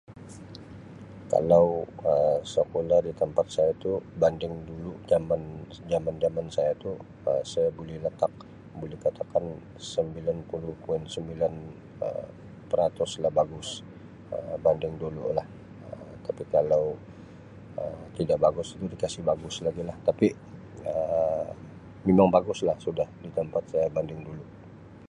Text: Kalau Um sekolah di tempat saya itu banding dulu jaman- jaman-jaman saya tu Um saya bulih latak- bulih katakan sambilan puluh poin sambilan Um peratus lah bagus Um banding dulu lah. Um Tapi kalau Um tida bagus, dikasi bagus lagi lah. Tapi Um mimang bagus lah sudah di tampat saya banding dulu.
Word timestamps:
Kalau 1.31 1.65
Um 2.11 2.39
sekolah 2.53 2.99
di 3.07 3.11
tempat 3.21 3.45
saya 3.55 3.69
itu 3.77 3.91
banding 4.21 4.55
dulu 4.69 4.91
jaman- 5.11 5.67
jaman-jaman 5.91 6.47
saya 6.57 6.71
tu 6.83 6.91
Um 7.29 7.41
saya 7.51 7.69
bulih 7.77 7.97
latak- 8.05 8.45
bulih 8.79 8.99
katakan 9.05 9.45
sambilan 9.93 10.37
puluh 10.49 10.75
poin 10.83 11.01
sambilan 11.15 11.53
Um 12.05 12.27
peratus 12.69 13.11
lah 13.21 13.31
bagus 13.39 13.69
Um 14.33 14.55
banding 14.65 14.95
dulu 15.03 15.21
lah. 15.37 15.47
Um 15.89 16.11
Tapi 16.25 16.43
kalau 16.55 16.85
Um 17.81 17.99
tida 18.15 18.35
bagus, 18.45 18.67
dikasi 18.93 19.19
bagus 19.31 19.55
lagi 19.65 19.81
lah. 19.89 19.97
Tapi 20.07 20.27
Um 20.93 21.45
mimang 22.09 22.31
bagus 22.37 22.59
lah 22.67 22.73
sudah 22.85 23.05
di 23.23 23.29
tampat 23.37 23.63
saya 23.71 23.85
banding 23.95 24.21
dulu. 24.29 24.45